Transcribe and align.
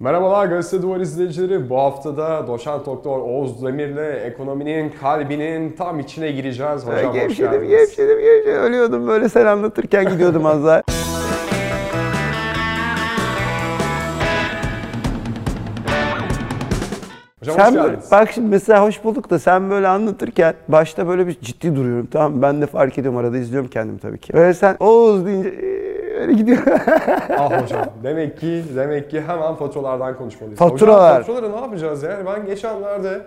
Merhabalar 0.00 0.46
Gazete 0.46 0.82
Duvar 0.82 1.00
izleyicileri. 1.00 1.70
Bu 1.70 1.78
haftada 1.78 2.46
doçent 2.46 2.86
doktor 2.86 3.18
Oğuz 3.18 3.64
Demir'le 3.64 4.24
ekonominin 4.26 4.90
kalbinin 5.00 5.72
tam 5.76 6.00
içine 6.00 6.30
gireceğiz. 6.32 6.86
Hocam 6.86 7.06
hoş 7.08 7.14
Gevşedim, 7.14 7.50
geldiniz. 7.52 7.70
gevşedim, 7.70 8.20
gevşedim. 8.20 8.60
Ölüyordum 8.60 9.08
böyle 9.08 9.28
sen 9.28 9.46
anlatırken 9.46 10.08
gidiyordum 10.08 10.46
az 10.46 10.64
daha. 10.64 10.82
Hocam 17.40 17.56
sen 17.56 17.66
hoş 17.66 17.74
böyle, 17.74 17.86
geldiniz. 17.88 18.10
bak 18.12 18.30
şimdi 18.34 18.48
mesela 18.48 18.82
hoş 18.82 19.04
bulduk 19.04 19.30
da 19.30 19.38
sen 19.38 19.70
böyle 19.70 19.88
anlatırken 19.88 20.54
başta 20.68 21.08
böyle 21.08 21.26
bir 21.26 21.40
ciddi 21.40 21.76
duruyorum 21.76 22.06
tamam 22.06 22.32
mı? 22.34 22.42
Ben 22.42 22.62
de 22.62 22.66
fark 22.66 22.98
ediyorum 22.98 23.18
arada 23.18 23.38
izliyorum 23.38 23.70
kendimi 23.70 23.98
tabii 23.98 24.18
ki. 24.18 24.32
Böyle 24.32 24.54
sen 24.54 24.76
Oğuz 24.80 25.26
deyince 25.26 25.48
öyle 26.16 26.32
gidiyor. 26.32 26.58
ah 27.38 27.62
hocam 27.62 27.86
demek 28.02 28.38
ki 28.40 28.62
demek 28.76 29.10
ki 29.10 29.20
hemen 29.20 29.54
faturalardan 29.54 30.18
konuşmalıyız. 30.18 30.58
Faturalar. 30.58 31.22
Hocam 31.22 31.34
faturaları 31.34 31.52
ne 31.52 31.60
yapacağız 31.60 32.02
yani? 32.02 32.26
Ben 32.26 32.46
geçenlerde 32.46 33.20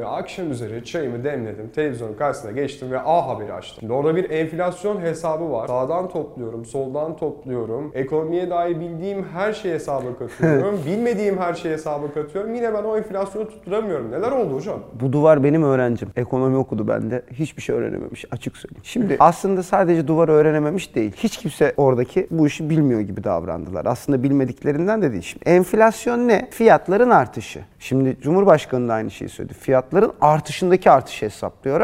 e, 0.00 0.04
akşam 0.04 0.50
üzeri 0.50 0.84
çayımı 0.84 1.24
demledim. 1.24 1.70
Televizyonun 1.74 2.14
karşısına 2.14 2.50
geçtim 2.50 2.90
ve 2.90 3.00
A 3.00 3.28
Haber'i 3.28 3.52
açtım. 3.52 3.76
Şimdi 3.80 3.92
orada 3.92 4.16
bir 4.16 4.30
enflasyon 4.30 5.00
hesabı 5.00 5.52
var. 5.52 5.66
Sağdan 5.66 6.08
topluyorum, 6.08 6.64
soldan 6.64 7.16
topluyorum. 7.16 7.90
Ekonomiye 7.94 8.50
dair 8.50 8.80
bildiğim 8.80 9.24
her 9.24 9.52
şeyi 9.52 9.74
hesaba 9.74 10.18
katıyorum. 10.18 10.80
Bilmediğim 10.86 11.38
her 11.38 11.54
şeyi 11.54 11.72
hesaba 11.72 12.12
katıyorum. 12.14 12.54
Yine 12.54 12.74
ben 12.74 12.82
o 12.82 12.96
enflasyonu 12.96 13.48
tutturamıyorum. 13.48 14.10
Neler 14.10 14.30
oldu 14.30 14.54
hocam? 14.54 14.80
Bu 15.00 15.12
duvar 15.12 15.44
benim 15.44 15.62
öğrencim. 15.62 16.08
Ekonomi 16.16 16.56
okudu 16.56 16.88
bende. 16.88 17.22
Hiçbir 17.32 17.62
şey 17.62 17.76
öğrenememiş 17.76 18.24
açık 18.30 18.56
söyleyeyim. 18.56 18.82
Şimdi 18.84 19.16
aslında 19.20 19.62
sadece 19.62 20.08
duvar 20.08 20.28
öğrenememiş 20.28 20.94
değil. 20.94 21.12
Hiç 21.16 21.36
kimse 21.36 21.74
oradaki 21.76 22.26
bu 22.38 22.46
işi 22.46 22.70
bilmiyor 22.70 23.00
gibi 23.00 23.24
davrandılar. 23.24 23.86
Aslında 23.86 24.22
bilmediklerinden 24.22 25.02
de 25.02 25.12
değil. 25.12 25.22
Şimdi 25.22 25.44
enflasyon 25.44 26.28
ne? 26.28 26.48
Fiyatların 26.50 27.10
artışı. 27.10 27.64
Şimdi 27.78 28.16
Cumhurbaşkanı 28.22 28.88
da 28.88 28.92
aynı 28.92 29.10
şeyi 29.10 29.28
söyledi. 29.28 29.54
Fiyatların 29.54 30.12
artışındaki 30.20 30.90
artışı 30.90 31.26
hesaplıyor, 31.26 31.80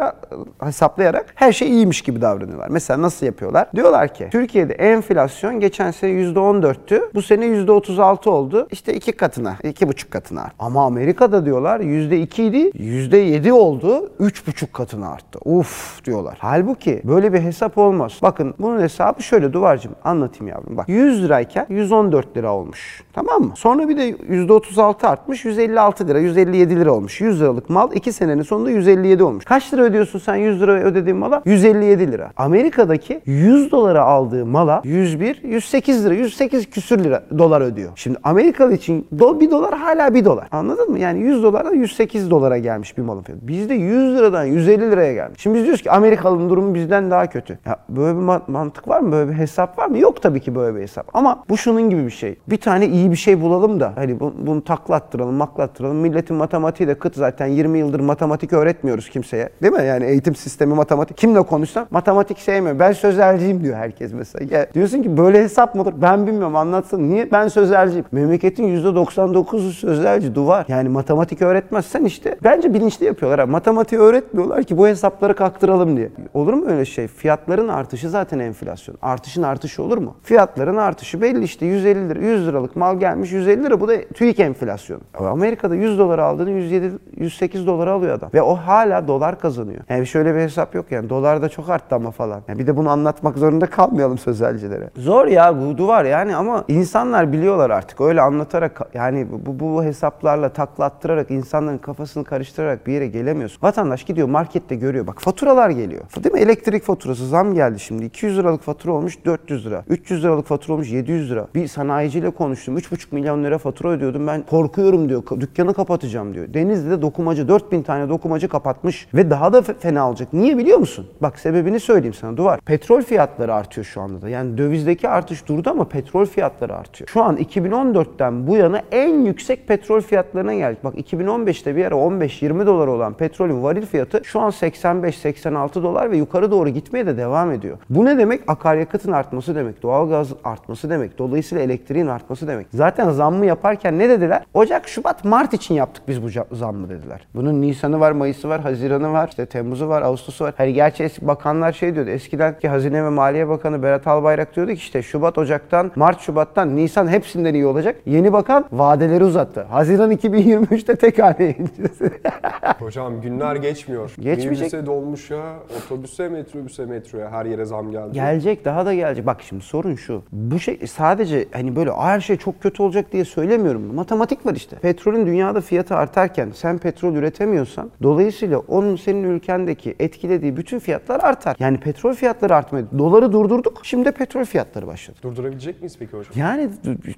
hesaplayarak 0.63 1.27
her 1.35 1.53
şey 1.53 1.69
iyiymiş 1.69 2.03
gibi 2.03 2.21
davranıyorlar. 2.21 2.69
Mesela 2.69 3.03
nasıl 3.03 3.27
yapıyorlar? 3.27 3.69
Diyorlar 3.75 4.15
ki 4.15 4.29
Türkiye'de 4.33 4.73
enflasyon 4.75 5.61
geçen 5.61 5.91
sene 5.91 6.11
%14'tü. 6.11 7.01
Bu 7.15 7.23
sene 7.23 7.45
%36 7.47 8.29
oldu. 8.29 8.69
İşte 8.71 8.95
iki 8.95 9.13
katına, 9.13 9.57
iki 9.65 9.89
buçuk 9.89 10.11
katına 10.11 10.41
arttı. 10.41 10.55
Ama 10.59 10.85
Amerika'da 10.87 11.47
diyorlar 11.47 11.81
%2 11.81 12.43
idi, 12.43 12.57
%7 12.57 13.53
oldu. 13.53 14.11
Üç 14.21 14.47
buçuk 14.47 14.73
katına 14.73 15.09
arttı. 15.09 15.39
Uf 15.45 16.05
diyorlar. 16.05 16.37
Halbuki 16.41 17.01
böyle 17.05 17.33
bir 17.33 17.41
hesap 17.41 17.79
olmaz. 17.79 18.13
Bakın 18.23 18.55
bunun 18.59 18.81
hesabı 18.81 19.23
şöyle 19.23 19.53
Duvarcığım 19.53 19.93
anlatayım 20.05 20.42
yavrum. 20.49 20.77
Bak 20.77 20.89
100 20.89 21.25
lirayken 21.25 21.67
114 21.69 22.37
lira 22.37 22.55
olmuş. 22.55 23.03
Tamam 23.13 23.43
mı? 23.43 23.53
Sonra 23.57 23.89
bir 23.89 23.97
de 23.97 24.11
%36 24.11 25.07
artmış 25.07 25.45
156 25.45 26.09
lira, 26.09 26.19
157 26.19 26.81
lira 26.81 26.93
olmuş. 26.93 27.21
100 27.21 27.41
liralık 27.41 27.71
mal 27.71 27.93
2 27.95 28.13
senenin 28.13 28.43
sonunda 28.43 28.71
157 28.71 29.23
olmuş. 29.23 29.45
Kaç 29.45 29.75
lira 29.75 29.83
ödüyorsun 29.83 30.19
sen 30.19 30.37
100 30.37 30.61
lira 30.63 30.73
ödediğin 30.73 31.17
mala? 31.19 31.43
157 31.45 32.13
lira. 32.13 32.31
Amerika'daki 32.37 33.21
100 33.27 33.71
dolara 33.73 34.03
aldığı 34.03 34.47
mala 34.47 34.81
101, 34.85 35.43
108 35.45 36.05
lira, 36.05 36.15
108 36.15 36.71
küsür 36.71 37.05
lira 37.05 37.23
dolar 37.39 37.61
ödüyor. 37.61 37.93
Şimdi 37.97 38.19
Amerikalı 38.25 38.73
için 38.75 39.07
do, 39.19 39.41
1 39.41 39.51
dolar 39.51 39.79
hala 39.79 40.15
1 40.15 40.25
dolar. 40.25 40.49
Anladın 40.53 40.91
mı? 40.91 40.99
Yani 40.99 41.21
100 41.21 41.43
dolardan 41.43 41.75
108 41.75 42.31
dolara 42.31 42.59
gelmiş 42.59 42.99
bir 42.99 43.03
malın 43.03 43.23
fiyatı. 43.23 43.49
Bizde 43.49 43.75
100 43.75 44.15
liradan 44.17 44.45
150 44.45 44.91
liraya 44.91 45.13
gelmiş. 45.15 45.41
Şimdi 45.41 45.57
biz 45.59 45.65
diyoruz 45.65 45.83
ki 45.83 45.91
Amerikalı'nın 45.91 46.51
durumu 46.51 46.75
bizden 46.75 47.11
daha 47.11 47.27
kötü. 47.27 47.59
Ya 47.67 47.77
böyle 47.89 48.19
bir 48.19 48.23
ma- 48.23 48.41
mantık 48.47 48.89
var 48.89 49.01
mı? 49.01 49.13
Böyle 49.13 49.31
bir 49.31 49.37
hesap 49.37 49.79
var 49.79 49.87
mı? 49.87 49.99
Yok 49.99 50.23
tabii 50.23 50.32
ki 50.41 50.55
böyle 50.55 50.77
bir 50.77 50.83
hesap. 50.83 51.07
Ama 51.15 51.45
bu 51.49 51.57
şunun 51.57 51.91
gibi 51.91 52.05
bir 52.07 52.11
şey. 52.11 52.39
Bir 52.49 52.57
tane 52.57 52.87
iyi 52.87 53.11
bir 53.11 53.17
şey 53.17 53.41
bulalım 53.41 53.81
da 53.81 53.93
hani 53.97 54.21
bu- 54.21 54.35
bunu 54.47 54.65
taklattıralım, 54.65 55.35
maklattıralım. 55.35 55.97
Milletin 55.97 56.37
matematiği 56.37 56.89
de 56.89 56.95
kıt 56.95 57.17
zaten 57.17 57.47
20 57.47 57.79
yıldır 57.79 58.01
matematik 58.01 58.53
öğretmiyoruz 58.53 59.09
kimseye. 59.11 59.49
Değil 59.63 59.73
mi? 59.73 59.85
Yani 59.85 60.05
eğitim 60.05 60.35
sistemi 60.35 60.75
matematik. 60.75 61.17
Kimle 61.17 61.43
konuşsam 61.43 61.87
matematik 61.91 62.39
sevmiyor. 62.39 62.79
Ben 62.79 62.93
sözelciyim 62.93 63.63
diyor 63.65 63.77
herkes 63.77 64.13
mesela. 64.13 64.57
Ya 64.57 64.67
diyorsun 64.75 65.03
ki 65.03 65.17
böyle 65.17 65.43
hesap 65.43 65.75
mı 65.75 65.83
olur? 65.83 65.93
Ben 65.97 66.27
bilmiyorum 66.27 66.57
anlatsın. 66.57 67.11
Niye? 67.11 67.33
Ben 67.33 67.49
sözelciyim. 67.49 68.05
Memleketin 68.13 68.65
%99'u 68.65 69.73
sözelci 69.73 70.35
duvar. 70.35 70.65
Yani 70.69 70.89
matematik 70.89 71.43
öğretmezsen 71.43 72.05
işte 72.05 72.37
bence 72.45 72.75
bilinçli 72.75 73.07
yapıyorlar. 73.07 73.41
Ha. 73.41 73.47
Matematiği 73.47 74.01
öğretmiyorlar 74.01 74.65
ki 74.65 74.79
bu 74.79 74.87
hesapları 74.89 75.37
kalktıralım 75.37 75.97
diye. 75.97 76.11
Olur 76.35 76.53
mu 76.55 76.65
öyle 76.69 76.85
şey? 76.85 77.07
Fiyatların 77.09 77.69
artışı 77.69 78.11
zaten 78.11 78.39
enflasyon. 78.39 78.97
Artışın 79.03 79.43
artışı 79.43 79.83
olur 79.83 79.99
mu? 79.99 80.12
Fiyatların 80.23 80.77
artışı 80.77 81.21
belli 81.21 81.45
işte 81.45 81.67
150 81.67 82.09
lira, 82.09 82.19
100 82.19 82.47
liralık 82.47 82.77
mal 82.77 83.01
gelmiş 83.01 83.33
150 83.33 83.65
lira 83.65 83.81
bu 83.81 83.89
da 83.89 84.03
TÜİK 84.15 84.41
enflasyonu. 84.41 85.01
Amerika'da 85.19 85.75
100 85.75 85.99
dolar 85.99 86.19
aldığını 86.19 86.51
107 86.51 86.93
108 87.17 87.67
dolara 87.67 87.93
alıyor 87.93 88.15
adam. 88.15 88.31
Ve 88.35 88.43
o 88.43 88.55
hala 88.55 89.09
dolar 89.09 89.41
kazanıyor. 89.41 89.81
Yani 89.89 90.07
şöyle 90.07 90.35
bir 90.35 90.41
hesap 90.41 90.75
yok 90.75 90.87
yani. 90.91 91.09
Dolar 91.09 91.43
da 91.43 91.49
çok 91.49 91.71
arttı 91.71 91.95
ama 91.95 92.11
falan. 92.11 92.43
Yani 92.49 92.59
bir 92.59 92.67
de 92.67 92.77
bunu 92.77 92.91
anlatmak 92.91 93.39
zorunda 93.39 93.67
kalmayalım 93.67 94.19
sözelcilere. 94.19 94.91
Zor 94.97 95.27
ya 95.27 95.61
bu 95.61 95.79
duvar 95.79 96.05
yani 96.05 96.37
ama 96.37 96.65
insanlar 96.69 97.33
biliyorlar 97.33 97.71
artık. 97.71 98.01
Öyle 98.01 98.21
anlatarak 98.21 98.81
yani 98.95 99.27
bu, 99.47 99.61
bu 99.61 99.85
hesaplarla 99.85 100.49
taklattırarak 100.49 101.31
insanların 101.31 101.79
kafasını 101.79 102.25
karıştırarak 102.25 102.87
bir 102.87 102.93
yere 102.93 103.07
gelemiyorsun. 103.07 103.59
Vatandaş 103.63 104.05
gidiyor 104.05 104.29
markette 104.29 104.75
görüyor. 104.75 105.07
Bak 105.07 105.21
faturalar 105.21 105.71
geliyor. 105.71 106.03
Değil 106.25 106.35
mi? 106.35 106.41
Elektrik 106.41 106.83
faturası 106.83 107.27
zam 107.27 107.55
geldi 107.55 107.81
şimdi. 107.81 108.05
200 108.05 108.39
liralık 108.39 108.63
fatura 108.63 108.93
olmuş 108.93 109.25
400 109.25 109.67
lira. 109.67 109.85
300 110.03 110.25
liralık 110.25 110.47
fatura 110.47 110.73
olmuş 110.75 110.91
700 110.91 111.31
lira. 111.31 111.47
Bir 111.55 111.69
sanayiciyle 111.69 112.31
konuştum. 112.31 112.79
3,5 112.79 113.07
milyon 113.13 113.45
lira 113.45 113.59
fatura 113.59 113.89
ödüyordum. 113.89 114.27
Ben 114.27 114.43
korkuyorum 114.43 115.09
diyor. 115.09 115.23
Dükkanı 115.41 115.75
kapatacağım 115.75 116.35
diyor. 116.35 116.55
Denizli'de 116.55 117.03
dokumacı 117.03 117.49
4000 117.49 117.83
tane 117.83 118.09
dokumacı 118.09 118.49
kapatmış 118.49 119.09
ve 119.15 119.31
daha 119.31 119.53
da 119.53 119.59
fe- 119.59 119.79
fena 119.79 120.09
olacak. 120.09 120.29
Niye 120.33 120.59
biliyor 120.59 120.79
musun? 120.79 121.07
Bak 121.21 121.39
sebebini 121.39 121.81
söyleyeyim 121.81 122.15
sana 122.15 122.37
Duvar. 122.37 122.61
Petrol 122.61 123.03
fiyatları 123.03 123.55
artıyor 123.55 123.85
şu 123.85 124.01
anda 124.01 124.23
da. 124.23 124.29
Yani 124.29 124.59
dövizdeki 124.59 125.09
artış 125.09 125.49
durdu 125.49 125.71
ama 125.71 125.85
petrol 125.85 126.25
fiyatları 126.27 126.75
artıyor. 126.77 127.09
Şu 127.09 127.23
an 127.23 127.37
2014'ten 127.37 128.47
bu 128.47 128.57
yana 128.57 128.83
en 128.93 129.25
yüksek 129.25 129.69
petrol 129.69 130.01
fiyatlarına 130.01 130.55
geldik. 130.55 130.85
Bak 130.85 130.95
2015'te 130.95 131.77
bir 131.77 131.85
ara 131.85 131.95
15-20 131.95 132.67
dolar 132.67 132.87
olan 132.87 133.15
petrolün 133.15 133.63
varil 133.63 133.87
fiyatı 133.87 134.21
şu 134.25 134.41
an 134.41 134.51
85-86 134.51 135.83
dolar 135.83 136.11
ve 136.11 136.17
yukarı 136.17 136.51
doğru 136.51 136.69
gitmeye 136.69 137.07
de 137.07 137.17
devam 137.17 137.51
ediyor. 137.53 137.79
Bu 137.91 138.05
ne 138.05 138.19
demek? 138.19 138.41
Akaryakıtın 138.47 139.13
artması 139.13 139.55
demek. 139.55 139.83
Doğalgazın 139.93 140.39
artması 140.45 140.91
demek. 140.91 141.19
Dolayısıyla 141.19 141.65
elektriğin 141.65 142.07
artması 142.07 142.49
demek. 142.49 142.67
Zaten 142.75 143.11
zammı 143.11 143.47
yaparken 143.47 143.99
ne 143.99 144.09
dediler? 144.09 144.43
Ocak, 144.55 144.89
Şubat, 144.89 145.25
Mart 145.25 145.55
için 145.55 145.75
yaptık 145.75 146.03
biz 146.09 146.23
bu 146.23 146.29
zammı 146.57 146.89
dediler. 146.89 147.27
Bunun 147.35 147.63
Nisan'ı 147.63 148.01
var, 148.01 148.13
Mayıs'ı 148.13 148.49
var, 148.49 148.61
Haziran'ı 148.61 149.13
var, 149.13 149.29
işte 149.29 149.47
Temmuz'u 149.47 149.89
var, 149.89 150.03
Ağustos'u 150.03 150.45
var. 150.45 150.55
Hani 150.57 150.73
gerçi 150.73 151.05
eski 151.05 151.27
bakanlar 151.27 151.73
şey 151.73 151.95
diyordu. 151.95 152.11
Eskiden 152.11 152.59
ki 152.59 152.69
Hazine 152.69 153.05
ve 153.05 153.09
Maliye 153.09 153.49
Bakanı 153.49 153.83
Berat 153.83 154.07
Albayrak 154.07 154.57
diyordu 154.57 154.71
ki 154.71 154.77
işte 154.77 155.03
Şubat, 155.03 155.39
Ocak'tan, 155.39 155.93
Mart, 155.97 156.21
Şubat'tan, 156.21 156.77
Nisan 156.77 157.09
hepsinden 157.09 157.55
iyi 157.55 157.67
olacak. 157.67 157.97
Yeni 158.07 158.33
bakan 158.33 158.65
vadeleri 158.73 159.25
uzattı. 159.25 159.63
Haziran 159.63 160.13
2023'te 160.13 160.97
tek 160.97 161.23
haneye 161.23 161.51
ineceğiz. 161.59 161.99
Hocam 162.79 163.21
günler 163.21 163.57
geçmiyor. 163.57 164.11
Geçmeyecek. 164.17 164.51
Minibüse, 164.51 164.87
dolmuşa, 164.87 165.43
otobüse, 165.85 166.29
metrobüse, 166.29 166.87
metroya 166.87 167.31
her 167.31 167.47
yere 167.47 167.65
zam 167.65 167.91
geldi. 167.91 168.13
Gelecek 168.13 168.65
daha 168.65 168.87
da 168.87 168.95
gelecek. 168.95 169.27
Bak 169.27 169.43
şimdi 169.43 169.65
sorun 169.83 169.95
şu. 169.95 170.23
Bu 170.33 170.59
şey 170.59 170.81
sadece 170.87 171.49
hani 171.53 171.77
böyle 171.77 171.93
her 171.93 172.21
şey 172.21 172.37
çok 172.37 172.63
kötü 172.63 172.83
olacak 172.83 173.13
diye 173.13 173.25
söylemiyorum. 173.25 173.95
Matematik 173.95 174.47
var 174.47 174.55
işte. 174.55 174.77
Petrolün 174.77 175.27
dünyada 175.27 175.61
fiyatı 175.61 175.97
artarken 175.97 176.51
sen 176.55 176.79
petrol 176.79 177.15
üretemiyorsan 177.15 177.91
dolayısıyla 178.03 178.59
onun 178.59 178.97
senin 178.97 179.25
ülkendeki 179.25 179.95
etkilediği 179.99 180.57
bütün 180.57 180.79
fiyatlar 180.79 181.21
artar. 181.21 181.57
Yani 181.59 181.81
petrol 181.81 182.15
fiyatları 182.15 182.55
artmadı. 182.57 182.87
Doları 182.99 183.33
durdurduk. 183.33 183.81
Şimdi 183.83 184.05
de 184.05 184.13
petrol 184.13 184.45
fiyatları 184.45 184.87
başladı. 184.87 185.19
Durdurabilecek 185.23 185.81
miyiz 185.81 185.97
peki 185.99 186.13
hocam? 186.13 186.33
Yani 186.37 186.69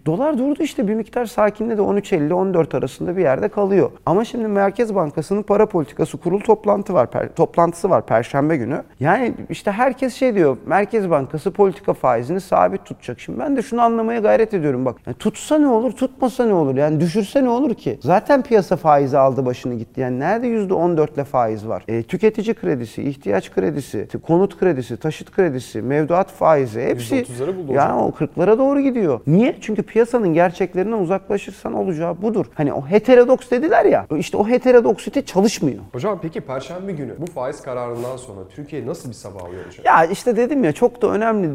dolar 0.06 0.38
durdu 0.38 0.62
işte 0.62 0.88
bir 0.88 0.94
miktar 0.94 1.26
sakinledi 1.26 1.80
13.50-14 1.80 2.76
arasında 2.76 3.16
bir 3.16 3.22
yerde 3.22 3.48
kalıyor. 3.48 3.90
Ama 4.06 4.24
şimdi 4.24 4.48
Merkez 4.48 4.94
Bankası'nın 4.94 5.42
para 5.42 5.66
politikası 5.66 6.18
kurul 6.18 6.40
toplantı 6.40 6.94
var, 6.94 7.06
per- 7.06 7.34
toplantısı 7.34 7.90
var 7.90 8.06
perşembe 8.06 8.56
günü. 8.56 8.82
Yani 9.00 9.34
işte 9.50 9.70
herkes 9.70 10.14
şey 10.14 10.34
diyor 10.34 10.56
Merkez 10.66 11.10
Bankası 11.10 11.50
politika 11.50 11.94
faizini 11.94 12.40
sabit 12.54 12.84
tutacak. 12.84 13.20
Şimdi 13.20 13.38
ben 13.38 13.56
de 13.56 13.62
şunu 13.62 13.82
anlamaya 13.82 14.20
gayret 14.20 14.54
ediyorum 14.54 14.84
bak. 14.84 14.96
Yani 15.06 15.16
tutsa 15.16 15.58
ne 15.58 15.66
olur, 15.66 15.92
tutmasa 15.92 16.46
ne 16.46 16.54
olur? 16.54 16.76
Yani 16.76 17.00
düşürse 17.00 17.44
ne 17.44 17.48
olur 17.48 17.74
ki? 17.74 17.98
Zaten 18.02 18.42
piyasa 18.42 18.76
faizi 18.76 19.18
aldı 19.18 19.46
başını 19.46 19.74
gitti. 19.74 20.00
Yani 20.00 20.20
nerede 20.20 20.46
%14 20.46 21.14
ile 21.14 21.24
faiz 21.24 21.68
var? 21.68 21.84
E, 21.88 22.02
tüketici 22.02 22.54
kredisi, 22.54 23.02
ihtiyaç 23.02 23.50
kredisi, 23.50 24.08
konut 24.26 24.58
kredisi, 24.58 24.96
taşıt 24.96 25.30
kredisi, 25.30 25.82
mevduat 25.82 26.30
faizi 26.30 26.82
hepsi 26.82 27.14
%30'ları 27.14 27.56
buldu 27.56 27.72
yani 27.72 28.02
o 28.02 28.08
40'lara 28.10 28.58
doğru 28.58 28.80
gidiyor. 28.80 29.20
Niye? 29.26 29.56
Çünkü 29.60 29.82
piyasanın 29.82 30.34
gerçeklerinden 30.34 30.98
uzaklaşırsan 30.98 31.74
olacağı 31.74 32.22
budur. 32.22 32.46
Hani 32.54 32.72
o 32.72 32.86
heterodoks 32.86 33.50
dediler 33.50 33.84
ya. 33.84 34.06
işte 34.18 34.36
o 34.36 34.48
heterodoksite 34.48 35.24
çalışmıyor. 35.24 35.78
Hocam 35.92 36.18
peki 36.22 36.40
Perşembe 36.40 36.92
günü 36.92 37.14
bu 37.18 37.26
faiz 37.26 37.62
kararından 37.62 38.16
sonra 38.16 38.40
Türkiye 38.48 38.86
nasıl 38.86 39.08
bir 39.08 39.14
sabah 39.14 39.50
uyanacak? 39.50 39.86
Ya 39.86 40.04
işte 40.04 40.36
dedim 40.36 40.64
ya 40.64 40.72
çok 40.72 41.02
da 41.02 41.06
önemli. 41.06 41.48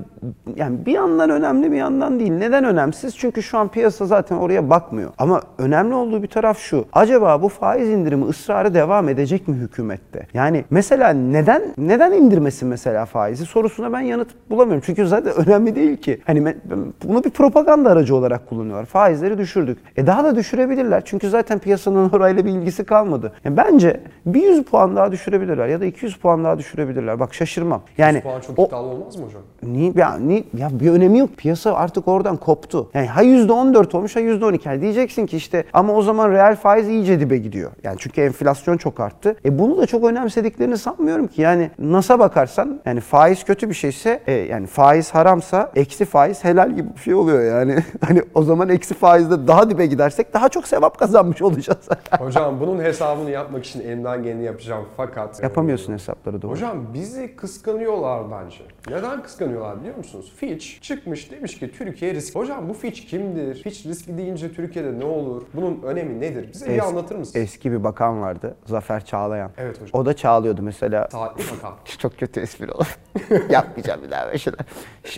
Yani 0.56 0.86
bir 0.89 0.94
yandan 0.94 1.30
önemli 1.30 1.71
bir 1.71 1.77
yandan 1.77 2.19
değil. 2.19 2.31
Neden 2.31 2.63
önemsiz? 2.63 3.18
Çünkü 3.18 3.44
şu 3.44 3.57
an 3.57 3.68
piyasa 3.68 4.06
zaten 4.06 4.36
oraya 4.36 4.69
bakmıyor. 4.69 5.12
Ama 5.18 5.41
önemli 5.57 5.94
olduğu 5.94 6.24
bir 6.24 6.27
taraf 6.27 6.59
şu. 6.59 6.86
Acaba 6.94 7.41
bu 7.41 7.50
faiz 7.50 7.89
indirimi 7.89 8.25
ısrarı 8.25 8.74
devam 8.74 9.09
edecek 9.09 9.47
mi 9.47 9.56
hükümette? 9.56 10.27
Yani 10.33 10.65
mesela 10.69 11.09
neden 11.09 11.62
neden 11.77 12.12
indirmesin 12.12 12.69
mesela 12.69 13.06
faizi 13.06 13.45
sorusuna 13.45 13.94
ben 13.94 14.00
yanıt 14.00 14.27
bulamıyorum. 14.50 14.83
Çünkü 14.86 15.07
zaten 15.07 15.33
önemli 15.47 15.75
değil 15.75 15.97
ki. 15.97 16.21
Hani 16.25 16.56
bunu 17.03 17.24
bir 17.24 17.30
propaganda 17.30 17.89
aracı 17.89 18.15
olarak 18.15 18.50
kullanıyorlar. 18.50 18.85
Faizleri 18.85 19.38
düşürdük. 19.38 19.77
E 19.97 20.07
daha 20.07 20.24
da 20.24 20.35
düşürebilirler. 20.35 21.01
Çünkü 21.06 21.30
zaten 21.30 21.59
piyasanın 21.59 22.09
orayla 22.13 22.45
bir 22.45 22.51
ilgisi 22.51 22.83
kalmadı. 22.83 23.33
Yani 23.44 23.57
bence 23.57 24.00
bir 24.25 24.42
100 24.42 24.63
puan 24.63 24.95
daha 24.95 25.12
düşürebilirler 25.12 25.68
ya 25.68 25.81
da 25.81 25.85
200 25.85 26.18
puan 26.18 26.44
daha 26.44 26.57
düşürebilirler. 26.57 27.19
Bak 27.19 27.33
şaşırmam. 27.33 27.81
Yani 27.97 28.18
Bu 28.18 28.30
puan 28.30 28.42
çok 28.42 28.59
o, 28.59 28.65
iddialı 28.65 28.88
olmaz 28.88 29.15
mı 29.15 29.25
hocam? 29.25 29.42
Niye, 29.63 29.94
ya, 29.95 30.18
niye, 30.18 30.44
ya 30.57 30.79
bir 30.80 30.92
önemi 30.92 31.20
yok. 31.20 31.30
Piyasa 31.38 31.74
artık 31.74 32.08
oradan 32.08 32.38
koptu. 32.38 32.90
Yani 32.94 33.08
ha 33.08 33.24
%14 33.24 33.98
olmuş 33.98 34.16
ha 34.16 34.20
%12. 34.20 34.60
Yani 34.68 34.81
diyeceksin 34.81 35.26
ki 35.26 35.38
işte 35.38 35.64
ama 35.74 35.94
o 35.94 36.02
zaman 36.02 36.31
reel 36.31 36.56
faiz 36.56 36.88
iyice 36.88 37.20
dibe 37.20 37.38
gidiyor. 37.38 37.72
Yani 37.84 37.96
çünkü 38.00 38.22
enflasyon 38.22 38.78
çok 38.78 39.00
arttı. 39.00 39.36
E 39.46 39.60
bunu 39.60 39.78
da 39.78 39.86
çok 39.86 40.04
önemsediklerini 40.04 40.78
sanmıyorum 40.78 41.28
ki. 41.28 41.42
Yani 41.42 41.72
nasıl 41.80 42.20
bakarsan 42.20 42.81
yani 42.86 43.00
faiz 43.00 43.44
kötü 43.44 43.70
bir 43.70 43.74
şeyse 43.74 44.24
e, 44.28 44.31
yani 44.31 44.68
faiz 44.68 45.12
haramsa 45.12 45.72
eksi 45.76 46.06
faiz 46.06 46.44
helal 46.44 46.72
gibi 46.76 46.88
bir 46.96 47.02
şey 47.02 47.14
oluyor 47.14 47.44
yani. 47.44 47.76
Hani 48.08 48.22
o 48.36 48.44
zaman 48.44 48.70
eksi 48.70 48.94
faizde 48.94 49.48
daha 49.48 49.70
dibe 49.70 49.86
gidersek 49.86 50.34
daha 50.34 50.50
çok 50.50 50.68
sevap 50.68 51.00
kazanmış 51.00 51.42
olacağız. 51.42 51.90
Hocam 52.20 52.60
bunun 52.60 52.84
hesabını 52.84 53.30
yapmak 53.30 53.66
için 53.66 53.81
elimden 53.81 54.24
geleni 54.24 54.44
yapacağım 54.44 54.86
fakat... 54.98 55.44
Yapamıyorsun 55.44 55.94
hesapları 55.94 56.42
doğru. 56.42 56.52
Hocam 56.52 56.78
bizi 56.94 57.36
kıskanıyorlar 57.36 58.24
bence. 58.31 58.58
Neden 58.90 59.24
kıskanıyorlar 59.24 59.80
biliyor 59.80 59.98
musunuz? 59.98 60.34
Fitch 60.36 60.69
çıkmış 60.81 61.31
demiş 61.31 61.60
ki 61.60 61.71
Türkiye 61.77 62.13
risk. 62.13 62.36
Hocam 62.36 62.69
bu 62.69 62.74
Fitch 62.74 63.01
kimdir? 63.01 63.63
Fitch 63.63 63.86
riskli 63.86 64.18
deyince 64.18 64.54
Türkiye'de 64.54 65.00
ne 65.00 65.04
olur? 65.06 65.44
Bunun 65.54 65.81
önemi 65.83 66.19
nedir? 66.21 66.50
Bize 66.54 66.66
Es- 66.66 66.81
anlatır 66.81 67.16
mısın? 67.16 67.39
Eski 67.39 67.71
bir 67.71 67.83
bakan 67.83 68.21
vardı. 68.21 68.56
Zafer 68.66 69.06
Çağlayan. 69.06 69.51
Evet 69.57 69.81
hocam. 69.81 70.01
O 70.01 70.06
da 70.06 70.16
çağlıyordu 70.16 70.62
mesela. 70.62 71.07
Saatli 71.12 71.44
bakan. 71.57 71.74
Çok 71.98 72.18
kötü 72.18 72.39
espri 72.39 72.71
olur. 72.71 72.98
Yapmayacağım 73.50 74.01
bir 74.04 74.12
daha 74.12 74.25
böyle 74.25 74.38
şeyler. 74.38 74.60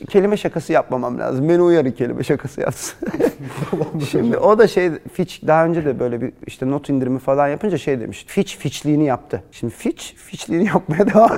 Kelime 0.09 0.37
şakası 0.37 0.73
yapmamam 0.73 1.19
lazım. 1.19 1.49
Beni 1.49 1.61
uyarın 1.61 1.91
kelime 1.91 2.23
şakası 2.23 2.61
yapsın. 2.61 3.09
Şimdi 4.11 4.37
o 4.37 4.59
da 4.59 4.67
şey 4.67 4.91
Fitch 5.13 5.47
daha 5.47 5.65
önce 5.65 5.85
de 5.85 5.99
böyle 5.99 6.21
bir 6.21 6.33
işte 6.47 6.69
not 6.71 6.89
indirimi 6.89 7.19
falan 7.19 7.47
yapınca 7.47 7.77
şey 7.77 7.99
demiş. 7.99 8.25
Fitch 8.27 8.55
Fitch'liğini 8.57 9.05
yaptı. 9.05 9.43
Şimdi 9.51 9.73
Fitch 9.73 10.03
Fitch'liğini 10.15 10.65
yapmaya 10.67 11.07
devam 11.07 11.31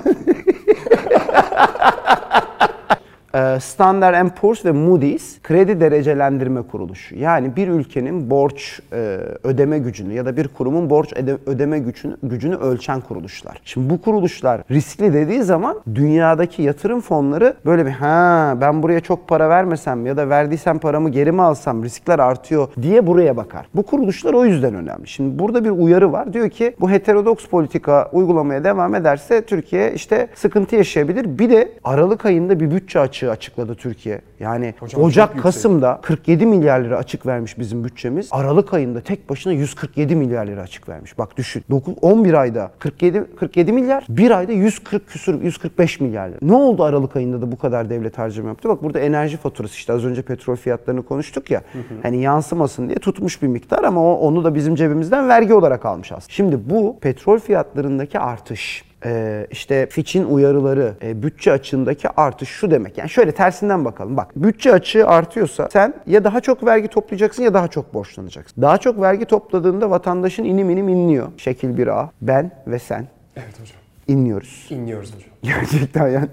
Standard 3.59 4.29
Poor's 4.41 4.65
ve 4.65 4.71
Moody's 4.71 5.41
kredi 5.43 5.79
derecelendirme 5.81 6.61
kuruluşu. 6.61 7.15
Yani 7.15 7.55
bir 7.55 7.67
ülkenin 7.67 8.29
borç 8.29 8.79
e, 8.93 9.19
ödeme 9.43 9.79
gücünü 9.79 10.13
ya 10.13 10.25
da 10.25 10.37
bir 10.37 10.47
kurumun 10.47 10.89
borç 10.89 11.13
öde- 11.13 11.37
ödeme 11.45 11.79
gücünü, 11.79 12.17
gücünü 12.23 12.55
ölçen 12.55 13.01
kuruluşlar. 13.01 13.61
Şimdi 13.65 13.89
bu 13.89 14.01
kuruluşlar 14.01 14.61
riskli 14.71 15.13
dediği 15.13 15.43
zaman 15.43 15.79
dünyadaki 15.95 16.61
yatırım 16.61 17.01
fonları 17.01 17.53
böyle 17.65 17.85
bir 17.85 17.91
ha 17.91 18.53
ben 18.61 18.83
buraya 18.83 18.99
çok 18.99 19.27
para 19.27 19.49
vermesem 19.49 20.05
ya 20.05 20.17
da 20.17 20.29
verdiysem 20.29 20.79
paramı 20.79 21.09
geri 21.09 21.31
mi 21.31 21.41
alsam 21.41 21.83
riskler 21.83 22.19
artıyor 22.19 22.67
diye 22.81 23.07
buraya 23.07 23.37
bakar. 23.37 23.65
Bu 23.75 23.83
kuruluşlar 23.83 24.33
o 24.33 24.45
yüzden 24.45 24.75
önemli. 24.75 25.07
Şimdi 25.07 25.39
burada 25.39 25.65
bir 25.65 25.69
uyarı 25.69 26.11
var. 26.11 26.33
Diyor 26.33 26.49
ki 26.49 26.75
bu 26.81 26.91
heterodoks 26.91 27.45
politika 27.45 28.09
uygulamaya 28.11 28.63
devam 28.63 28.95
ederse 28.95 29.41
Türkiye 29.41 29.93
işte 29.93 30.27
sıkıntı 30.35 30.75
yaşayabilir. 30.75 31.39
Bir 31.39 31.49
de 31.49 31.71
Aralık 31.83 32.25
ayında 32.25 32.59
bir 32.59 32.71
bütçe 32.71 32.99
açığı 32.99 33.22
açıkladı 33.29 33.75
Türkiye. 33.75 34.21
Yani 34.39 34.73
Hocam 34.79 35.01
Ocak. 35.01 35.41
Kasım'da 35.41 35.99
47 36.01 36.45
milyar 36.45 36.79
lira 36.79 36.97
açık 36.97 37.25
vermiş 37.25 37.59
bizim 37.59 37.83
bütçemiz. 37.83 38.27
Aralık 38.31 38.73
ayında 38.73 39.01
tek 39.01 39.29
başına 39.29 39.53
147 39.53 40.15
milyar 40.15 40.47
lira 40.47 40.61
açık 40.61 40.89
vermiş. 40.89 41.17
Bak 41.17 41.37
düşün. 41.37 41.63
9, 41.69 41.93
11 42.01 42.33
ayda 42.33 42.71
47 42.79 43.25
47 43.39 43.71
milyar, 43.73 44.05
bir 44.09 44.31
ayda 44.31 44.51
140 44.51 45.07
küsur 45.07 45.41
145 45.41 45.99
milyar 45.99 46.29
lira. 46.29 46.37
Ne 46.41 46.53
oldu 46.53 46.83
Aralık 46.83 47.15
ayında 47.15 47.41
da 47.41 47.51
bu 47.51 47.57
kadar 47.57 47.89
devlet 47.89 48.17
harcama 48.17 48.49
yaptı? 48.49 48.69
Bak 48.69 48.83
burada 48.83 48.99
enerji 48.99 49.37
faturası 49.37 49.75
işte 49.75 49.93
az 49.93 50.05
önce 50.05 50.21
petrol 50.21 50.55
fiyatlarını 50.55 51.03
konuştuk 51.03 51.51
ya. 51.51 51.61
Hani 52.01 52.21
yansımasın 52.21 52.87
diye 52.87 52.97
tutmuş 52.99 53.41
bir 53.41 53.47
miktar 53.47 53.83
ama 53.83 54.03
o, 54.03 54.13
onu 54.13 54.43
da 54.43 54.55
bizim 54.55 54.75
cebimizden 54.75 55.29
vergi 55.29 55.53
olarak 55.53 55.85
almış 55.85 56.11
aslında. 56.11 56.33
Şimdi 56.33 56.69
bu 56.69 56.99
petrol 56.99 57.39
fiyatlarındaki 57.39 58.19
artış 58.19 58.92
ee, 59.05 59.47
işte 59.51 59.87
Fitch'in 59.89 60.23
uyarıları, 60.23 60.93
e, 61.03 61.23
bütçe 61.23 61.51
açığındaki 61.51 62.09
artış 62.09 62.49
şu 62.49 62.71
demek. 62.71 62.97
Yani 62.97 63.09
şöyle 63.09 63.31
tersinden 63.31 63.85
bakalım. 63.85 64.17
Bak 64.17 64.31
bütçe 64.35 64.73
açığı 64.73 65.07
artıyorsa 65.07 65.69
sen 65.73 65.93
ya 66.07 66.23
daha 66.23 66.41
çok 66.41 66.65
vergi 66.65 66.87
toplayacaksın 66.87 67.43
ya 67.43 67.53
daha 67.53 67.67
çok 67.67 67.93
borçlanacaksın. 67.93 68.61
Daha 68.61 68.77
çok 68.77 69.01
vergi 69.01 69.25
topladığında 69.25 69.89
vatandaşın 69.89 70.43
inim 70.43 70.69
inim 70.69 70.89
inliyor. 70.89 71.27
Şekil 71.37 71.77
1A, 71.77 72.07
ben 72.21 72.51
ve 72.67 72.79
sen 72.79 73.07
Evet 73.35 73.59
hocam. 73.61 73.77
inliyoruz. 74.07 74.67
İnliyoruz 74.69 75.15
hocam. 75.15 75.29
Gerçekten 75.43 76.07
yani 76.07 76.27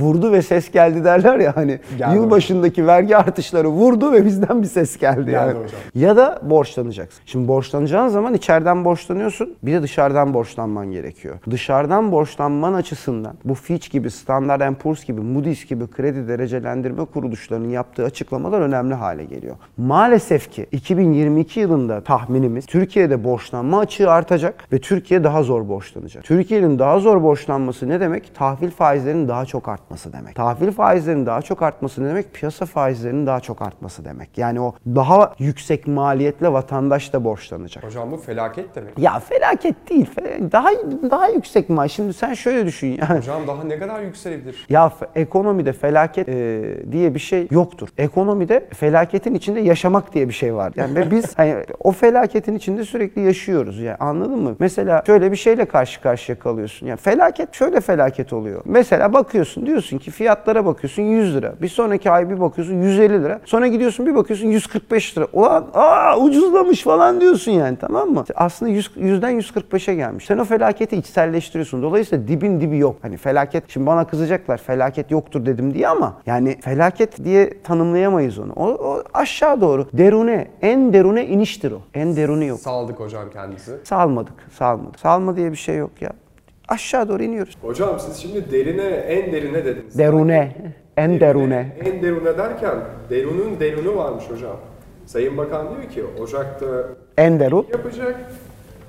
vurdu 0.00 0.32
ve 0.32 0.42
ses 0.42 0.70
geldi 0.70 1.04
derler 1.04 1.38
ya 1.38 1.56
hani 1.56 1.78
Geldi 1.98 2.16
yılbaşındaki 2.16 2.86
vergi 2.86 3.16
artışları 3.16 3.68
vurdu 3.68 4.12
ve 4.12 4.24
bizden 4.24 4.62
bir 4.62 4.66
ses 4.66 4.98
geldi, 4.98 5.30
yani. 5.30 5.48
hocam. 5.48 5.80
Ya 5.94 6.16
da 6.16 6.40
borçlanacaksın. 6.42 7.22
Şimdi 7.26 7.48
borçlanacağın 7.48 8.08
zaman 8.08 8.34
içeriden 8.34 8.84
borçlanıyorsun 8.84 9.54
bir 9.62 9.72
de 9.72 9.82
dışarıdan 9.82 10.34
borçlanman 10.34 10.92
gerekiyor. 10.92 11.38
Dışarıdan 11.50 12.12
borçlanman 12.12 12.74
açısından 12.74 13.34
bu 13.44 13.54
Fitch 13.54 13.90
gibi, 13.90 14.10
Standard 14.10 14.74
Poor's 14.74 15.04
gibi, 15.04 15.20
Moody's 15.20 15.64
gibi 15.64 15.86
kredi 15.86 16.28
derecelendirme 16.28 17.04
kuruluşlarının 17.04 17.68
yaptığı 17.68 18.04
açıklamalar 18.04 18.60
önemli 18.60 18.94
hale 18.94 19.24
geliyor. 19.24 19.56
Maalesef 19.76 20.50
ki 20.50 20.66
2022 20.72 21.60
yılında 21.60 22.00
tahminimiz 22.00 22.66
Türkiye'de 22.66 23.24
borçlanma 23.24 23.78
açığı 23.78 24.10
artacak 24.10 24.72
ve 24.72 24.78
Türkiye 24.78 25.24
daha 25.24 25.42
zor 25.42 25.68
borçlanacak. 25.68 26.24
Türkiye'nin 26.24 26.78
daha 26.78 27.00
zor 27.00 27.22
borçlanması 27.22 27.88
ne 27.88 28.00
demek? 28.00 28.34
Tahvil 28.34 28.70
faizlerinin 28.70 29.28
daha 29.28 29.44
çok 29.46 29.68
artması 29.88 30.12
demek. 30.12 30.34
Tahvil 30.34 30.70
faizlerinin 30.70 31.26
daha 31.26 31.42
çok 31.42 31.62
artması 31.62 32.04
ne 32.04 32.08
demek? 32.08 32.34
Piyasa 32.34 32.66
faizlerinin 32.66 33.26
daha 33.26 33.40
çok 33.40 33.62
artması 33.62 34.04
demek. 34.04 34.38
Yani 34.38 34.60
o 34.60 34.74
daha 34.86 35.34
yüksek 35.38 35.86
maliyetle 35.86 36.52
vatandaş 36.52 37.12
da 37.12 37.24
borçlanacak. 37.24 37.84
Hocam 37.84 38.10
bu 38.10 38.16
felaket 38.16 38.74
demek. 38.74 38.98
Ya 38.98 39.18
felaket 39.18 39.90
değil. 39.90 40.10
Daha 40.52 40.68
daha 41.10 41.28
yüksek 41.28 41.70
maaş. 41.70 41.92
Şimdi 41.92 42.12
sen 42.12 42.34
şöyle 42.34 42.66
düşün 42.66 42.88
yani. 42.88 43.18
Hocam 43.18 43.46
daha 43.46 43.64
ne 43.64 43.78
kadar 43.78 44.00
yükselebilir? 44.00 44.66
Ya 44.68 44.92
ekonomide 45.14 45.72
felaket 45.72 46.28
e, 46.28 46.92
diye 46.92 47.14
bir 47.14 47.20
şey 47.20 47.48
yoktur. 47.50 47.88
Ekonomide 47.98 48.68
felaketin 48.74 49.34
içinde 49.34 49.60
yaşamak 49.60 50.14
diye 50.14 50.28
bir 50.28 50.34
şey 50.34 50.54
var. 50.54 50.72
Yani 50.76 50.94
ve 50.94 51.10
biz 51.10 51.24
hani 51.38 51.56
o 51.80 51.92
felaketin 51.92 52.54
içinde 52.54 52.84
sürekli 52.84 53.22
yaşıyoruz. 53.22 53.80
Yani 53.80 53.96
anladın 53.96 54.38
mı? 54.38 54.56
Mesela 54.58 55.02
şöyle 55.06 55.32
bir 55.32 55.36
şeyle 55.36 55.64
karşı 55.64 56.00
karşıya 56.00 56.38
kalıyorsun. 56.38 56.86
Yani 56.86 56.96
felaket 56.96 57.54
şöyle 57.54 57.80
felaket 57.80 58.32
oluyor. 58.32 58.62
Mesela 58.64 59.12
bakıyorsun 59.12 59.66
diyorsun 59.66 59.77
ki 59.82 60.10
fiyatlara 60.10 60.66
bakıyorsun 60.66 61.02
100 61.02 61.34
lira. 61.34 61.54
Bir 61.62 61.68
sonraki 61.68 62.10
ay 62.10 62.30
bir 62.30 62.40
bakıyorsun 62.40 62.82
150 62.82 63.24
lira. 63.24 63.40
Sonra 63.44 63.66
gidiyorsun 63.66 64.06
bir 64.06 64.14
bakıyorsun 64.14 64.46
145 64.48 65.18
lira. 65.18 65.26
Ulan 65.32 65.66
aa 65.74 66.18
ucuzlamış 66.18 66.82
falan 66.82 67.20
diyorsun 67.20 67.52
yani 67.52 67.76
tamam 67.80 68.08
mı? 68.08 68.24
Aslında 68.34 68.70
100, 68.72 68.86
100'den 68.86 69.40
145'e 69.40 69.94
gelmiş. 69.94 70.24
Sen 70.26 70.38
o 70.38 70.44
felaketi 70.44 70.96
içselleştiriyorsun. 70.96 71.82
Dolayısıyla 71.82 72.28
dibin 72.28 72.60
dibi 72.60 72.78
yok. 72.78 72.96
Hani 73.02 73.16
felaket 73.16 73.64
şimdi 73.68 73.86
bana 73.86 74.06
kızacaklar 74.06 74.58
felaket 74.58 75.10
yoktur 75.10 75.46
dedim 75.46 75.74
diye 75.74 75.88
ama 75.88 76.16
yani 76.26 76.60
felaket 76.60 77.24
diye 77.24 77.62
tanımlayamayız 77.62 78.38
onu. 78.38 78.52
O, 78.56 78.66
o 78.66 79.02
aşağı 79.14 79.60
doğru. 79.60 79.86
Derune. 79.92 80.48
En 80.62 80.92
derune 80.92 81.26
iniştir 81.26 81.72
o. 81.72 81.80
En 81.94 82.16
deruni 82.16 82.46
yok. 82.46 82.60
Saldık 82.60 83.00
hocam 83.00 83.30
kendisi. 83.32 83.72
Salmadık. 83.84 84.34
Salmadık. 84.58 84.98
Salma 84.98 85.36
diye 85.36 85.52
bir 85.52 85.56
şey 85.56 85.76
yok 85.76 85.90
ya. 86.00 86.12
Aşağı 86.68 87.08
doğru 87.08 87.22
iniyoruz. 87.22 87.56
Hocam 87.62 88.00
siz 88.00 88.16
şimdi 88.16 88.52
derine, 88.52 88.82
en 88.86 89.32
derine 89.32 89.64
dediniz. 89.64 89.98
Derune. 89.98 90.52
En 90.96 91.20
derune. 91.20 91.76
En 91.84 92.02
derune 92.02 92.38
derken 92.38 92.74
derunun 93.10 93.60
derunu 93.60 93.96
varmış 93.96 94.24
hocam. 94.30 94.56
Sayın 95.06 95.36
Bakan 95.36 95.66
diyor 95.70 95.90
ki 95.90 96.04
Ocak'ta 96.22 96.66
En 97.18 97.40
derun. 97.40 97.66
yapacak 97.72 98.16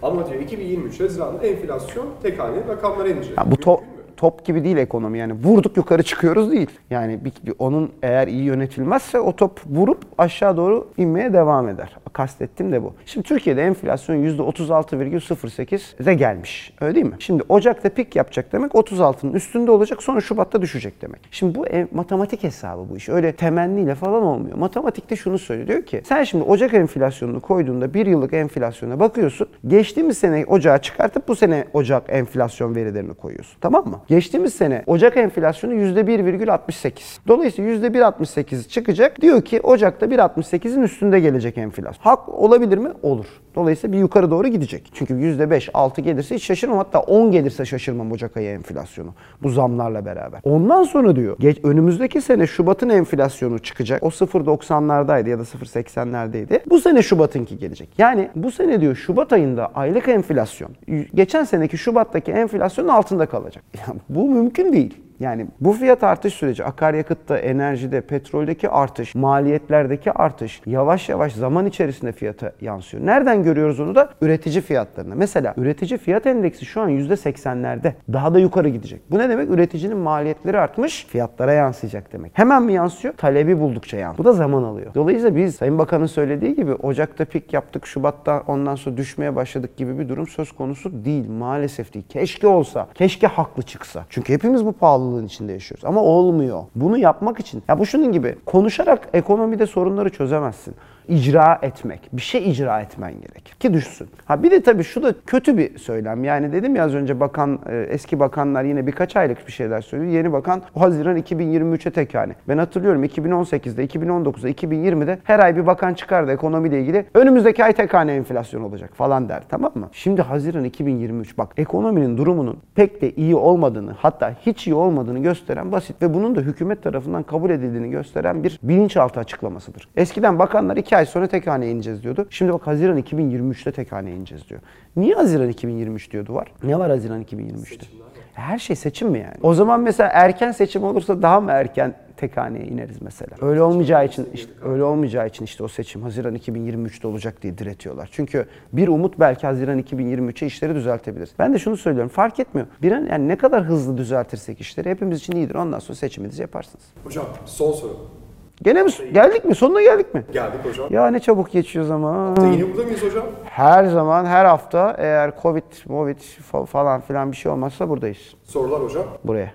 ama 0.02 0.30
diyor 0.30 0.42
2023 0.42 1.00
Haziran'da 1.00 1.48
enflasyon 1.48 2.06
tek 2.24 2.40
haneli 2.40 2.68
rakamlara 2.68 3.10
inecek. 3.10 3.38
Ya 3.38 3.52
bu 3.52 3.56
to- 3.56 3.80
top 4.20 4.46
gibi 4.46 4.64
değil 4.64 4.78
ekonomi 4.78 5.20
yani 5.20 5.34
vurduk 5.34 5.78
yukarı 5.78 6.04
çıkıyoruz 6.04 6.52
değil. 6.52 6.70
Yani 6.90 7.20
onun 7.60 7.92
eğer 8.04 8.28
iyi 8.28 8.44
yönetilmezse 8.44 9.20
o 9.20 9.36
top 9.36 9.60
vurup 9.66 9.98
aşağı 10.18 10.58
doğru 10.58 10.88
inmeye 10.98 11.34
devam 11.34 11.70
eder. 11.70 11.98
Kastettim 12.14 12.72
de 12.72 12.84
bu. 12.84 12.94
Şimdi 13.06 13.28
Türkiye'de 13.28 13.64
enflasyon 13.64 14.16
%36,08'e 14.16 16.14
gelmiş. 16.14 16.74
Öyle 16.82 16.96
değil 16.96 17.06
mi? 17.06 17.16
Şimdi 17.20 17.44
Ocak'ta 17.50 17.90
pik 17.90 18.16
yapacak 18.16 18.54
demek 18.54 18.72
36'nın 18.72 19.34
üstünde 19.34 19.72
olacak 19.72 20.04
sonra 20.04 20.22
Şubat'ta 20.22 20.62
düşecek 20.62 21.02
demek. 21.02 21.20
Şimdi 21.32 21.56
bu 21.56 21.68
ev- 21.68 21.88
matematik 21.92 22.44
hesabı 22.44 22.90
bu 22.90 22.98
iş. 22.98 23.10
Öyle 23.10 23.32
temenniyle 23.32 23.96
falan 23.96 24.24
olmuyor. 24.24 24.58
Matematikte 24.58 25.16
şunu 25.16 25.40
söylüyor. 25.40 25.68
Diyor 25.68 25.82
ki 25.82 26.02
sen 26.06 26.24
şimdi 26.24 26.44
Ocak 26.44 26.74
enflasyonunu 26.74 27.40
koyduğunda 27.42 27.94
bir 27.94 28.06
yıllık 28.06 28.34
enflasyona 28.34 29.00
bakıyorsun. 29.00 29.48
Geçtiğimiz 29.68 30.18
sene 30.18 30.46
Ocağı 30.48 30.82
çıkartıp 30.82 31.28
bu 31.28 31.36
sene 31.36 31.66
Ocak 31.74 32.04
enflasyon 32.08 32.76
verilerini 32.76 33.14
koyuyorsun. 33.14 33.58
Tamam 33.62 33.88
mı? 33.88 34.00
Geçtiğimiz 34.10 34.54
sene 34.54 34.84
Ocak 34.88 35.18
enflasyonu 35.18 35.74
%1,68. 35.74 37.20
Dolayısıyla 37.28 37.72
%1,68 37.72 38.68
çıkacak. 38.68 39.22
Diyor 39.22 39.42
ki 39.42 39.62
Ocak'ta 39.62 40.06
1,68'in 40.06 40.82
üstünde 40.82 41.20
gelecek 41.20 41.58
enflasyon. 41.58 42.04
Hak 42.04 42.30
olabilir 42.30 42.78
mi? 42.78 42.90
Olur. 43.04 43.26
Dolayısıyla 43.56 43.94
bir 43.94 44.00
yukarı 44.00 44.32
doğru 44.32 44.48
gidecek. 44.48 44.92
Çünkü 44.94 45.14
%5, 45.14 45.70
6 45.74 46.02
gelirse 46.02 46.36
hiç 46.36 46.44
şaşırmam. 46.44 46.78
Hatta 46.78 47.00
10 47.00 47.32
gelirse 47.32 47.66
şaşırmam 47.66 48.12
Ocak 48.12 48.38
ayı 48.38 48.50
enflasyonu. 48.50 49.14
Bu 49.44 49.50
zamlarla 49.50 50.06
beraber. 50.06 50.42
Ondan 50.44 50.84
sonra 50.84 51.16
diyor 51.16 51.36
geç, 51.40 51.58
önümüzdeki 51.64 52.22
sene 52.22 52.48
Şubat'ın 52.48 52.90
enflasyonu 52.90 53.60
çıkacak. 53.60 54.04
O 54.04 54.08
0.90'lardaydı 54.08 55.30
ya 55.30 55.40
da 55.40 55.44
0.80'lerdeydi. 55.44 56.60
Bu 56.70 56.80
sene 56.80 57.02
Şubat'ınki 57.02 57.58
gelecek. 57.58 57.90
Yani 57.98 58.30
bu 58.36 58.52
sene 58.52 58.82
diyor 58.82 58.96
Şubat 58.96 59.34
ayında 59.34 59.72
aylık 59.76 60.08
enflasyon 60.08 60.72
geçen 61.14 61.44
seneki 61.44 61.78
Şubat'taki 61.78 62.32
enflasyonun 62.32 62.90
altında 62.90 63.26
kalacak. 63.26 63.64
Ya 63.80 63.96
bu 64.10 64.30
mümkün 64.30 64.74
değil. 64.74 64.94
Yani 65.20 65.48
bu 65.60 65.74
fiyat 65.74 66.04
artış 66.04 66.34
süreci 66.34 66.64
akaryakıtta, 66.64 67.38
enerjide, 67.38 68.02
petroldeki 68.02 68.70
artış, 68.70 69.16
maliyetlerdeki 69.16 70.12
artış 70.12 70.62
yavaş 70.66 71.10
yavaş 71.10 71.34
zaman 71.34 71.66
içerisinde 71.66 72.12
fiyata 72.12 72.52
yansıyor. 72.62 73.06
Nereden 73.06 73.44
görüyoruz 73.44 73.80
onu 73.80 73.96
da? 73.96 74.10
Üretici 74.22 74.62
fiyatlarına. 74.62 75.16
Mesela 75.16 75.54
üretici 75.58 75.98
fiyat 75.98 76.26
endeksi 76.26 76.66
şu 76.66 76.82
an 76.82 76.90
%80'lerde. 76.90 77.94
Daha 78.14 78.34
da 78.34 78.40
yukarı 78.40 78.70
gidecek. 78.70 79.02
Bu 79.12 79.20
ne 79.20 79.30
demek? 79.30 79.50
Üreticinin 79.50 79.98
maliyetleri 79.98 80.60
artmış, 80.60 81.06
fiyatlara 81.06 81.54
yansıyacak 81.54 82.14
demek. 82.14 82.32
Hemen 82.36 82.64
mi 82.64 82.74
yansıyor? 82.74 83.14
Talebi 83.14 83.60
buldukça 83.60 83.98
yansıyor. 83.98 84.18
Bu 84.18 84.30
da 84.30 84.34
zaman 84.34 84.64
alıyor. 84.64 84.94
Dolayısıyla 84.96 85.36
biz 85.36 85.56
Sayın 85.56 85.78
Bakan'ın 85.78 86.06
söylediği 86.06 86.56
gibi 86.56 86.74
Ocak'ta 86.74 87.26
pik 87.26 87.54
yaptık, 87.54 87.86
Şubat'ta 87.86 88.44
ondan 88.48 88.76
sonra 88.76 88.98
düşmeye 88.98 89.36
başladık 89.36 89.78
gibi 89.78 90.00
bir 90.00 90.10
durum 90.10 90.28
söz 90.28 90.52
konusu 90.52 91.06
değil. 91.06 91.30
Maalesef 91.30 91.94
değil. 91.94 92.06
Keşke 92.10 92.48
olsa. 92.48 92.88
Keşke 92.94 93.28
haklı 93.28 93.64
çıksa. 93.64 94.06
Çünkü 94.10 94.34
hepimiz 94.34 94.66
bu 94.66 94.72
pahalılığın 95.10 95.26
içinde 95.26 95.52
yaşıyoruz. 95.52 95.86
Ama 95.86 96.02
olmuyor. 96.02 96.64
Bunu 96.76 96.98
yapmak 96.98 97.40
için. 97.40 97.64
Ya 97.68 97.80
bu 97.80 97.86
şunun 97.86 98.12
gibi. 98.12 98.36
Konuşarak 98.46 99.10
ekonomide 99.14 99.66
sorunları 99.66 100.10
çözemezsin. 100.10 100.76
İcra 101.10 101.60
etmek. 101.62 102.10
Bir 102.14 102.22
şey 102.22 102.52
icra 102.52 102.82
etmen 102.82 103.14
gerekir 103.14 103.54
ki 103.60 103.74
düşsün. 103.74 104.08
Ha 104.26 104.44
bir 104.44 104.52
de 104.52 104.62
tabii 104.62 104.84
şu 104.84 105.04
da 105.04 105.14
kötü 105.26 105.58
bir 105.58 105.78
söylem. 105.78 106.24
Yani 106.24 106.52
dedim 106.52 106.76
ya 106.76 106.84
az 106.84 106.96
önce 106.96 107.20
bakan 107.20 107.60
e, 107.70 107.78
eski 107.78 108.20
bakanlar 108.20 108.64
yine 108.64 108.88
birkaç 108.88 109.16
aylık 109.16 109.48
bir 109.48 109.52
şeyler 109.52 109.82
söylüyor. 109.82 110.12
Yeni 110.12 110.34
bakan 110.34 110.62
Haziran 110.76 111.18
2023'e 111.18 111.92
tek 111.92 112.14
yani. 112.14 112.34
Ben 112.48 112.58
hatırlıyorum 112.58 113.04
2018'de, 113.04 113.86
2019'da, 113.86 114.50
2020'de 114.50 115.20
her 115.24 115.40
ay 115.40 115.56
bir 115.56 115.66
bakan 115.66 115.94
çıkardı 115.94 116.32
ekonomiyle 116.32 116.82
ilgili. 116.82 117.06
Önümüzdeki 117.14 117.64
ay 117.64 117.74
tek 117.74 117.94
hane 117.94 118.14
enflasyon 118.14 118.64
olacak 118.64 118.90
falan 118.94 119.30
der 119.30 119.44
tamam 119.50 119.72
mı? 119.76 119.90
Şimdi 119.92 120.22
Haziran 120.22 120.64
2023 120.64 121.38
bak 121.38 121.54
ekonominin 121.58 122.18
durumunun 122.18 122.58
pek 122.76 123.02
de 123.02 123.12
iyi 123.12 123.36
olmadığını 123.36 123.92
hatta 123.98 124.36
hiç 124.46 124.68
iyi 124.68 124.74
olmadığını 124.74 124.99
gösteren 125.08 125.72
basit 125.72 126.02
ve 126.02 126.14
bunun 126.14 126.36
da 126.36 126.42
hükümet 126.42 126.84
tarafından 126.84 127.24
kabul 127.24 127.50
edildiğini 127.50 127.90
gösteren 127.90 128.44
bir 128.44 128.60
bilinçaltı 128.64 129.20
açıklamasıdır. 129.20 129.90
Eskiden 129.96 130.40
bakanlar 130.40 130.78
iki 130.78 130.98
ay 130.98 131.06
sonra 131.06 131.28
tek 131.28 131.48
haneye 131.48 131.72
ineceğiz 131.72 132.04
diyordu. 132.04 132.28
Şimdi 132.30 132.54
bak 132.54 132.68
Haziran 132.68 132.98
2023'te 132.98 133.72
tek 133.72 133.92
haneye 133.92 134.16
ineceğiz 134.16 134.50
diyor. 134.50 134.62
Niye 134.96 135.16
Haziran 135.16 135.50
2023 135.50 136.12
diyordu 136.12 136.34
var? 136.34 136.52
Ne 136.64 136.80
var 136.80 136.90
Haziran 136.90 137.24
2023'te? 137.24 137.86
Her 138.34 138.60
şey 138.60 138.76
seçim 138.76 139.10
mi 139.10 139.20
yani? 139.20 139.36
O 139.44 139.54
zaman 139.54 139.80
mesela 139.80 140.10
erken 140.14 140.52
seçim 140.52 140.84
olursa 140.84 141.22
daha 141.22 141.42
mı 141.42 141.52
erken 141.52 141.96
tek 142.18 142.38
ineriz 142.38 143.02
mesela? 143.02 143.32
Öyle 143.42 143.62
olmayacağı 143.62 144.06
için 144.06 144.30
işte 144.34 144.52
öyle 144.64 144.84
olmayacağı 144.84 145.28
için 145.28 145.46
işte 145.46 145.64
o 145.64 145.68
seçim 145.68 146.04
Haziran 146.04 146.36
2023'te 146.36 147.08
olacak 147.08 147.42
diye 147.42 147.58
diretiyorlar. 147.58 148.10
Çünkü 148.12 148.46
bir 148.74 148.88
umut 148.88 149.20
belki 149.20 149.48
Haziran 149.48 149.80
2023'e 149.80 150.48
işleri 150.48 150.76
düzeltebilir. 150.76 151.30
Ben 151.40 151.54
de 151.54 151.60
şunu 151.60 151.78
söylüyorum. 151.78 152.10
Fark 152.10 152.40
etmiyor. 152.40 152.68
Bir 152.82 152.92
an 152.92 153.06
yani 153.06 153.28
ne 153.28 153.36
kadar 153.36 153.64
hızlı 153.64 153.98
düzeltirsek 153.98 154.62
işleri 154.62 154.90
hepimiz 154.90 155.18
için 155.18 155.36
iyidir. 155.36 155.56
Ondan 155.56 155.80
sonra 155.80 155.96
seçiminizi 155.96 156.42
yaparsınız. 156.42 156.86
Hocam 157.04 157.26
son 157.46 157.72
soru. 157.72 158.19
Gene 158.62 158.84
mi? 158.84 158.92
Geldik 159.14 159.46
mi? 159.46 159.56
Sonuna 159.56 159.82
geldik 159.82 160.14
mi? 160.14 160.26
Geldik 160.34 160.66
hocam. 160.66 160.88
Ya 160.90 161.08
ne 161.08 161.20
çabuk 161.20 161.52
geçiyor 161.52 161.86
zaman. 161.86 162.36
Yine 162.52 162.70
burada 162.72 162.84
mıyız 162.84 163.04
hocam? 163.04 163.26
Her 163.46 163.86
zaman, 163.86 164.26
her 164.26 164.46
hafta 164.46 164.96
eğer 164.98 165.32
Covid, 165.42 165.64
Movid 165.88 166.18
fa- 166.52 166.66
falan 166.66 167.02
filan 167.02 167.32
bir 167.32 167.38
şey 167.38 167.52
olmazsa 167.52 167.90
buradayız. 167.90 168.34
Sorular 168.44 168.84
hocam. 168.84 169.04
Buraya. 169.24 169.52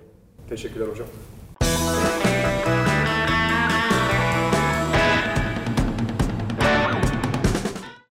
Teşekkürler 0.49 0.87
hocam. 0.87 1.07